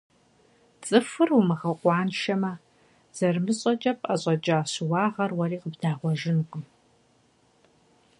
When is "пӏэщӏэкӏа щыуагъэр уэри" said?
4.01-5.57